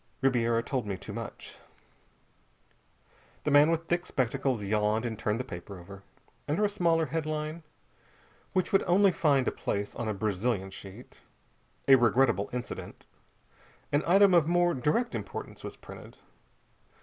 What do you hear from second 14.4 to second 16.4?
more direct importance was printed.